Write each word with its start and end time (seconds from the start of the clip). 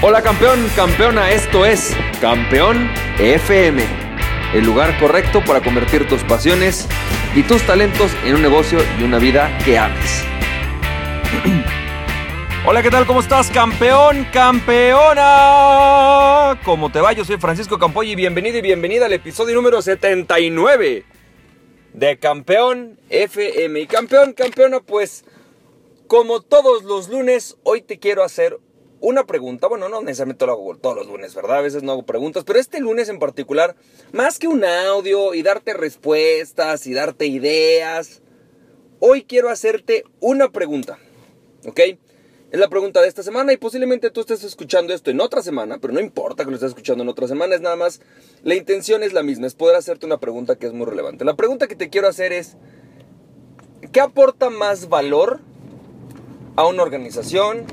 Hola 0.00 0.22
campeón, 0.22 0.64
campeona, 0.76 1.32
esto 1.32 1.66
es 1.66 1.92
Campeón 2.20 2.88
FM, 3.18 3.82
el 4.54 4.64
lugar 4.64 4.96
correcto 5.00 5.42
para 5.44 5.60
convertir 5.60 6.06
tus 6.06 6.22
pasiones 6.22 6.86
y 7.34 7.42
tus 7.42 7.66
talentos 7.66 8.12
en 8.24 8.36
un 8.36 8.42
negocio 8.42 8.78
y 9.00 9.02
una 9.02 9.18
vida 9.18 9.58
que 9.64 9.76
ames. 9.76 10.22
Hola, 12.64 12.80
¿qué 12.80 12.90
tal? 12.90 13.06
¿Cómo 13.06 13.18
estás, 13.18 13.50
campeón, 13.50 14.24
campeona? 14.32 15.26
¿Cómo 16.64 16.92
te 16.92 17.00
va? 17.00 17.12
Yo 17.12 17.24
soy 17.24 17.38
Francisco 17.38 17.76
Campoy 17.76 18.12
y 18.12 18.14
bienvenido 18.14 18.56
y 18.58 18.62
bienvenida 18.62 19.06
al 19.06 19.14
episodio 19.14 19.56
número 19.56 19.82
79 19.82 21.04
de 21.94 22.18
Campeón 22.20 23.00
FM. 23.10 23.80
Y 23.80 23.88
campeón, 23.88 24.32
campeona, 24.32 24.78
pues 24.78 25.24
como 26.06 26.40
todos 26.40 26.84
los 26.84 27.08
lunes, 27.08 27.56
hoy 27.64 27.82
te 27.82 27.98
quiero 27.98 28.22
hacer 28.22 28.60
una 29.00 29.24
pregunta. 29.24 29.66
Bueno, 29.66 29.88
no 29.88 30.00
necesariamente 30.00 30.46
lo 30.46 30.52
hago 30.52 30.76
todos 30.76 30.96
los 30.96 31.06
lunes, 31.06 31.34
¿verdad? 31.34 31.58
A 31.58 31.62
veces 31.62 31.82
no 31.82 31.92
hago 31.92 32.04
preguntas, 32.04 32.44
pero 32.44 32.58
este 32.58 32.80
lunes 32.80 33.08
en 33.08 33.18
particular, 33.18 33.76
más 34.12 34.38
que 34.38 34.48
un 34.48 34.64
audio 34.64 35.34
y 35.34 35.42
darte 35.42 35.74
respuestas 35.74 36.86
y 36.86 36.94
darte 36.94 37.26
ideas, 37.26 38.22
hoy 39.00 39.24
quiero 39.24 39.48
hacerte 39.48 40.04
una 40.20 40.50
pregunta, 40.50 40.98
¿ok? 41.66 41.80
Es 42.50 42.58
la 42.58 42.68
pregunta 42.68 43.02
de 43.02 43.08
esta 43.08 43.22
semana 43.22 43.52
y 43.52 43.58
posiblemente 43.58 44.10
tú 44.10 44.20
estés 44.20 44.42
escuchando 44.42 44.94
esto 44.94 45.10
en 45.10 45.20
otra 45.20 45.42
semana, 45.42 45.78
pero 45.80 45.92
no 45.92 46.00
importa 46.00 46.44
que 46.44 46.50
lo 46.50 46.56
estés 46.56 46.70
escuchando 46.70 47.02
en 47.04 47.10
otra 47.10 47.28
semana, 47.28 47.54
es 47.54 47.60
nada 47.60 47.76
más, 47.76 48.00
la 48.42 48.54
intención 48.54 49.02
es 49.02 49.12
la 49.12 49.22
misma, 49.22 49.46
es 49.46 49.54
poder 49.54 49.76
hacerte 49.76 50.06
una 50.06 50.18
pregunta 50.18 50.56
que 50.56 50.66
es 50.66 50.72
muy 50.72 50.86
relevante. 50.86 51.26
La 51.26 51.36
pregunta 51.36 51.66
que 51.66 51.76
te 51.76 51.90
quiero 51.90 52.08
hacer 52.08 52.32
es, 52.32 52.56
¿qué 53.92 54.00
aporta 54.00 54.48
más 54.48 54.88
valor 54.88 55.40
a 56.56 56.66
una 56.66 56.82
organización, 56.82 57.66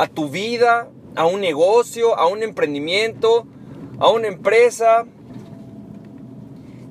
a 0.00 0.06
tu 0.06 0.30
vida, 0.30 0.88
a 1.14 1.26
un 1.26 1.42
negocio, 1.42 2.18
a 2.18 2.26
un 2.26 2.42
emprendimiento, 2.42 3.46
a 3.98 4.08
una 4.08 4.28
empresa? 4.28 5.04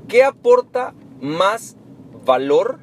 ¿Qué 0.08 0.24
aporta 0.24 0.94
más 1.20 1.76
valor 2.24 2.78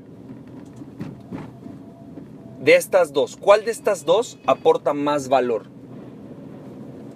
de 2.60 2.74
estas 2.74 3.12
dos? 3.12 3.36
¿Cuál 3.36 3.64
de 3.64 3.70
estas 3.70 4.04
dos 4.04 4.40
aporta 4.48 4.94
más 4.94 5.28
valor? 5.28 5.66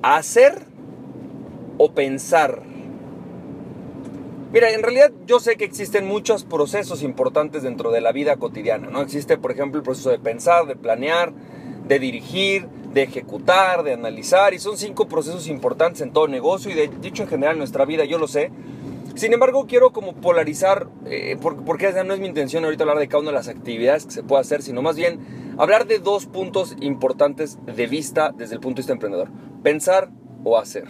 ¿Hacer 0.02 0.64
o 1.78 1.90
pensar? 1.90 2.62
Mira, 4.52 4.70
en 4.70 4.84
realidad 4.84 5.10
yo 5.26 5.40
sé 5.40 5.56
que 5.56 5.64
existen 5.64 6.06
muchos 6.06 6.44
procesos 6.44 7.02
importantes 7.02 7.64
dentro 7.64 7.90
de 7.90 8.02
la 8.02 8.12
vida 8.12 8.36
cotidiana, 8.36 8.88
¿no? 8.88 9.00
Existe, 9.00 9.36
por 9.36 9.50
ejemplo, 9.50 9.78
el 9.78 9.84
proceso 9.84 10.10
de 10.10 10.20
pensar, 10.20 10.66
de 10.66 10.76
planear, 10.76 11.32
de 11.88 11.98
dirigir, 11.98 12.68
de 12.92 13.02
ejecutar, 13.02 13.82
de 13.82 13.92
analizar, 13.92 14.52
y 14.54 14.58
son 14.58 14.76
cinco 14.76 15.06
procesos 15.06 15.46
importantes 15.46 16.00
en 16.00 16.12
todo 16.12 16.26
negocio 16.28 16.70
y 16.70 16.74
de 16.74 16.88
dicho 17.00 17.22
en 17.22 17.28
general 17.28 17.54
en 17.54 17.58
nuestra 17.58 17.84
vida, 17.84 18.04
yo 18.04 18.18
lo 18.18 18.26
sé. 18.26 18.50
Sin 19.14 19.32
embargo, 19.32 19.66
quiero 19.66 19.92
como 19.92 20.14
polarizar, 20.14 20.88
eh, 21.06 21.36
porque 21.40 21.92
no 22.04 22.14
es 22.14 22.20
mi 22.20 22.26
intención 22.26 22.64
ahorita 22.64 22.84
hablar 22.84 22.98
de 22.98 23.08
cada 23.08 23.20
una 23.20 23.30
de 23.30 23.36
las 23.36 23.48
actividades 23.48 24.06
que 24.06 24.12
se 24.12 24.22
puede 24.22 24.40
hacer, 24.40 24.62
sino 24.62 24.82
más 24.82 24.96
bien 24.96 25.54
hablar 25.58 25.86
de 25.86 25.98
dos 25.98 26.26
puntos 26.26 26.76
importantes 26.80 27.58
de 27.64 27.86
vista 27.86 28.32
desde 28.36 28.54
el 28.54 28.60
punto 28.60 28.76
de 28.76 28.80
vista 28.80 28.92
emprendedor. 28.92 29.28
Pensar 29.62 30.10
o 30.44 30.58
hacer. 30.58 30.84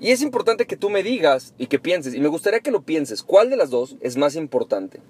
Y 0.00 0.10
es 0.10 0.22
importante 0.22 0.66
que 0.66 0.76
tú 0.76 0.90
me 0.90 1.02
digas 1.02 1.54
y 1.58 1.66
que 1.66 1.78
pienses, 1.78 2.14
y 2.14 2.20
me 2.20 2.28
gustaría 2.28 2.60
que 2.60 2.70
lo 2.70 2.82
pienses, 2.82 3.22
¿cuál 3.22 3.50
de 3.50 3.56
las 3.56 3.70
dos 3.70 3.96
es 4.00 4.16
más 4.16 4.36
importante? 4.36 5.00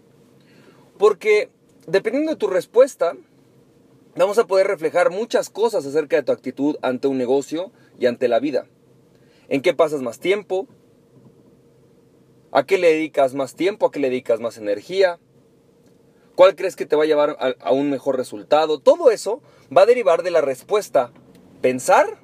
Porque 0.98 1.50
dependiendo 1.86 2.32
de 2.32 2.38
tu 2.38 2.46
respuesta, 2.46 3.14
vamos 4.18 4.38
a 4.38 4.46
poder 4.46 4.66
reflejar 4.66 5.10
muchas 5.10 5.50
cosas 5.50 5.86
acerca 5.86 6.16
de 6.16 6.22
tu 6.22 6.32
actitud 6.32 6.76
ante 6.82 7.08
un 7.08 7.18
negocio 7.18 7.70
y 7.98 8.06
ante 8.06 8.28
la 8.28 8.40
vida. 8.40 8.66
¿En 9.48 9.62
qué 9.62 9.74
pasas 9.74 10.02
más 10.02 10.18
tiempo? 10.18 10.66
¿A 12.50 12.64
qué 12.64 12.78
le 12.78 12.92
dedicas 12.92 13.34
más 13.34 13.54
tiempo? 13.54 13.86
¿A 13.86 13.90
qué 13.90 14.00
le 14.00 14.10
dedicas 14.10 14.40
más 14.40 14.58
energía? 14.58 15.18
¿Cuál 16.34 16.54
crees 16.54 16.76
que 16.76 16.86
te 16.86 16.96
va 16.96 17.02
a 17.02 17.06
llevar 17.06 17.36
a, 17.60 17.72
un 17.72 17.90
mejor 17.90 18.16
resultado? 18.16 18.78
Todo 18.78 19.10
eso 19.10 19.42
va 19.76 19.82
a 19.82 19.86
derivar 19.86 20.22
de 20.22 20.30
la 20.30 20.40
respuesta 20.40 21.12
pensar 21.60 22.20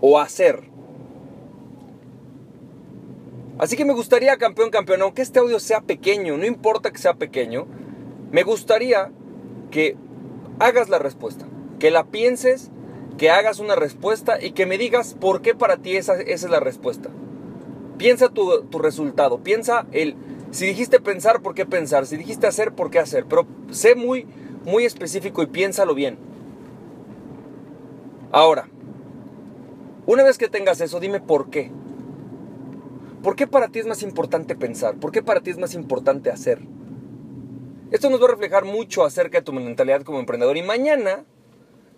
o 0.00 0.20
hacer. 0.20 0.62
Así 3.58 3.76
que 3.76 3.84
me 3.84 3.92
gustaría, 3.92 4.36
campeón, 4.36 4.70
campeón, 4.70 5.02
aunque 5.02 5.22
este 5.22 5.40
audio 5.40 5.58
sea 5.58 5.80
pequeño, 5.80 6.36
no 6.36 6.46
importa 6.46 6.92
que 6.92 6.98
sea 6.98 7.14
pequeño, 7.14 7.66
me 8.30 8.44
gustaría 8.44 9.10
que 9.72 9.96
hagas 10.58 10.88
la 10.88 10.98
respuesta, 10.98 11.46
que 11.78 11.90
la 11.90 12.04
pienses, 12.04 12.70
que 13.16 13.30
hagas 13.30 13.58
una 13.58 13.74
respuesta 13.74 14.42
y 14.42 14.52
que 14.52 14.66
me 14.66 14.78
digas 14.78 15.14
por 15.14 15.42
qué 15.42 15.54
para 15.54 15.76
ti 15.76 15.96
esa, 15.96 16.20
es 16.20 16.48
la 16.48 16.60
respuesta. 16.60 17.10
Piensa 17.96 18.28
tu, 18.28 18.62
tu, 18.64 18.78
resultado, 18.78 19.38
piensa 19.38 19.86
el, 19.92 20.14
si 20.50 20.66
dijiste 20.66 21.00
pensar, 21.00 21.42
¿por 21.42 21.54
qué 21.54 21.66
pensar? 21.66 22.06
Si 22.06 22.16
dijiste 22.16 22.46
hacer, 22.46 22.72
¿por 22.72 22.90
qué 22.90 23.00
hacer? 23.00 23.26
Pero 23.26 23.46
sé 23.70 23.94
muy, 23.94 24.26
muy 24.64 24.84
específico 24.84 25.42
y 25.42 25.46
piénsalo 25.46 25.94
bien. 25.94 26.18
Ahora, 28.30 28.68
una 30.06 30.22
vez 30.22 30.38
que 30.38 30.48
tengas 30.48 30.80
eso, 30.80 31.00
dime 31.00 31.20
por 31.20 31.50
qué. 31.50 31.70
¿Por 33.22 33.34
qué 33.36 33.46
para 33.46 33.68
ti 33.68 33.80
es 33.80 33.86
más 33.86 34.02
importante 34.02 34.54
pensar? 34.54 34.96
¿Por 34.96 35.10
qué 35.10 35.22
para 35.22 35.40
ti 35.40 35.50
es 35.50 35.58
más 35.58 35.74
importante 35.74 36.30
hacer? 36.30 36.60
Esto 37.90 38.10
nos 38.10 38.20
va 38.20 38.26
a 38.26 38.30
reflejar 38.32 38.66
mucho 38.66 39.02
acerca 39.02 39.38
de 39.38 39.44
tu 39.44 39.52
mentalidad 39.54 40.02
como 40.02 40.20
emprendedor. 40.20 40.58
Y 40.58 40.62
mañana 40.62 41.24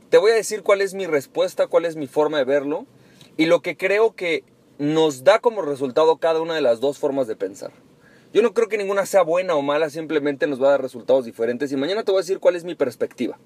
te 0.09 0.19
voy 0.19 0.31
a 0.31 0.35
decir 0.35 0.63
cuál 0.63 0.83
es 0.83 0.95
mi 0.95 1.07
respuesta, 1.07 1.67
cuál 1.67 1.85
es 1.85 1.97
mi 1.97 2.07
forma 2.07 2.39
de 2.39 2.45
verlo 2.45 2.87
y 3.37 3.47
lo 3.47 3.61
que 3.61 3.77
creo 3.77 4.15
que 4.15 4.45
nos 4.79 5.25
da 5.25 5.41
como 5.41 5.63
resultado 5.63 6.19
cada 6.19 6.41
una 6.41 6.55
de 6.55 6.61
las 6.61 6.79
dos 6.79 6.99
formas 6.99 7.27
de 7.27 7.35
pensar. 7.35 7.73
Yo 8.33 8.41
no 8.41 8.55
creo 8.55 8.69
que 8.69 8.79
ninguna 8.79 9.05
sea 9.05 9.23
buena 9.23 9.57
o 9.57 9.63
mala, 9.63 9.91
simplemente 9.91 10.47
nos 10.47 10.63
va 10.63 10.69
a 10.69 10.71
dar 10.71 10.83
resultados 10.83 11.25
diferentes 11.25 11.73
y 11.73 11.77
mañana 11.77 12.05
te 12.05 12.13
voy 12.13 12.21
a 12.21 12.23
decir 12.23 12.39
cuál 12.39 12.55
es 12.55 12.63
mi 12.63 12.77
perspectiva. 12.77 13.41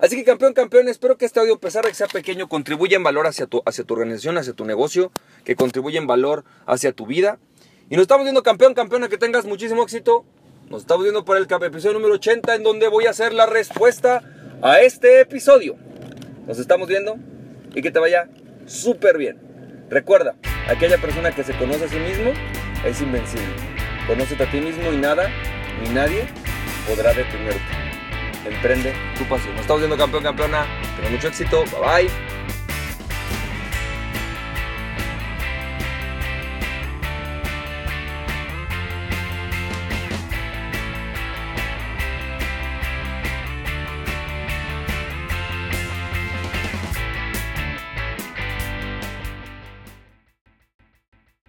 Así 0.00 0.14
que 0.14 0.22
campeón, 0.22 0.52
campeón, 0.52 0.88
espero 0.88 1.18
que 1.18 1.24
este 1.24 1.40
audio, 1.40 1.54
a 1.54 1.58
pesar 1.58 1.82
de 1.82 1.90
que 1.90 1.96
sea 1.96 2.06
pequeño, 2.06 2.48
contribuya 2.48 2.96
en 2.96 3.02
valor 3.02 3.26
hacia 3.26 3.46
tu, 3.46 3.60
hacia 3.66 3.82
tu 3.82 3.94
organización, 3.94 4.38
hacia 4.38 4.52
tu 4.52 4.64
negocio, 4.64 5.10
que 5.44 5.56
contribuya 5.56 5.98
en 5.98 6.06
valor 6.06 6.44
hacia 6.66 6.92
tu 6.92 7.06
vida. 7.06 7.40
Y 7.90 7.96
nos 7.96 8.02
estamos 8.02 8.24
viendo 8.24 8.44
campeón, 8.44 8.74
campeona, 8.74 9.08
que 9.08 9.18
tengas 9.18 9.44
muchísimo 9.46 9.82
éxito. 9.82 10.24
Nos 10.70 10.82
estamos 10.82 11.02
viendo 11.02 11.24
para 11.24 11.40
el 11.40 11.46
episodio 11.46 11.94
número 11.94 12.14
80, 12.16 12.54
en 12.54 12.62
donde 12.62 12.88
voy 12.88 13.06
a 13.06 13.10
hacer 13.10 13.32
la 13.32 13.46
respuesta 13.46 14.22
a 14.60 14.80
este 14.80 15.20
episodio. 15.20 15.76
Nos 16.46 16.58
estamos 16.58 16.88
viendo 16.88 17.16
y 17.74 17.80
que 17.80 17.90
te 17.90 17.98
vaya 17.98 18.28
súper 18.66 19.16
bien. 19.16 19.38
Recuerda, 19.88 20.34
aquella 20.68 20.98
persona 20.98 21.32
que 21.32 21.42
se 21.42 21.56
conoce 21.56 21.86
a 21.86 21.88
sí 21.88 21.96
mismo 21.96 22.32
es 22.84 23.00
invencible. 23.00 23.46
Conócete 24.06 24.42
a 24.42 24.50
ti 24.50 24.60
mismo 24.60 24.92
y 24.92 24.98
nada, 24.98 25.30
ni 25.82 25.88
nadie 25.88 26.26
podrá 26.86 27.14
detenerte. 27.14 27.60
Emprende 28.44 28.92
tu 29.16 29.24
pasión. 29.24 29.52
Nos 29.52 29.62
estamos 29.62 29.80
viendo 29.80 29.96
campeón, 29.96 30.22
campeona. 30.22 30.66
Tenga 30.96 31.10
mucho 31.10 31.28
éxito. 31.28 31.64
Bye 31.64 32.08
bye. 32.08 32.57